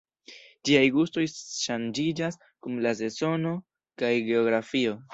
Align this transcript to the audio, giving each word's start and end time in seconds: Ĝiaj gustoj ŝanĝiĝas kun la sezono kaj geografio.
Ĝiaj 0.69 0.81
gustoj 0.95 1.25
ŝanĝiĝas 1.33 2.41
kun 2.47 2.83
la 2.89 2.97
sezono 3.05 3.57
kaj 4.03 4.15
geografio. 4.33 5.03